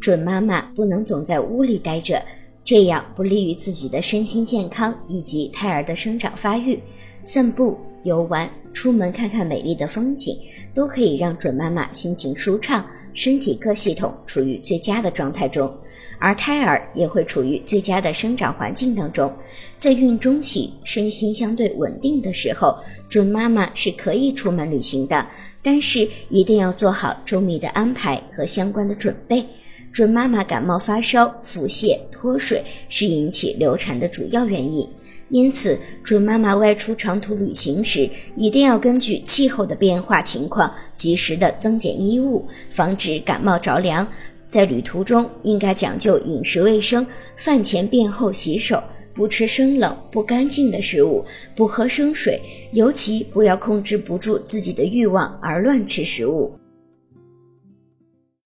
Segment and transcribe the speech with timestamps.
[0.00, 2.22] 准妈妈不能总在屋里待着，
[2.64, 6.80] 这样不利于自己的身心健康以及胎儿的生长发育。
[7.22, 10.34] 散步、游玩、出门看看美丽的风景，
[10.72, 12.82] 都可以让准妈妈心情舒畅，
[13.12, 15.70] 身体各系统处于最佳的状态中，
[16.18, 19.30] 而胎儿也会处于最佳的生长环境当中。
[19.76, 22.74] 在孕中期，身心相对稳定的时候，
[23.06, 25.26] 准妈妈是可以出门旅行的，
[25.62, 29.44] 但是一定要做好周密的安排和相关的准备。
[29.92, 34.88] 准妈妈感冒发烧、腹泻、脱水是引起流产的主要原因。
[35.28, 44.06] 因此，准妈妈外出长途旅行时，一定要根据气候的变化情况，及时的增减衣物，防止感冒着凉。
[44.48, 48.82] 在旅途中，应该讲究饮食卫生，饭前便后洗手，
[49.14, 52.40] 不吃生冷不干净的食物，不喝生水，
[52.72, 56.59] 尤其不要控制不住自己的欲望而乱吃食物。